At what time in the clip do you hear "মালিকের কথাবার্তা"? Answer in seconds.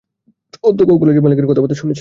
1.17-1.75